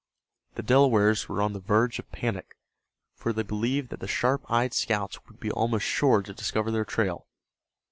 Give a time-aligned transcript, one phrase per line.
[0.55, 2.57] The Delawares were on the verge of panic,
[3.13, 6.85] for they believed that the sharp eyed scouts would be almost sure to discover their
[6.85, 7.27] trail.